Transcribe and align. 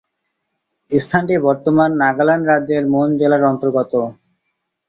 স্থানটি 0.91 1.35
বর্তমান 1.47 1.89
নাগাল্যান্ড 2.01 2.45
রাজ্যের 2.47 2.83
মোন 2.93 3.09
জেলার 3.19 3.43
অন্তর্গত। 3.51 3.93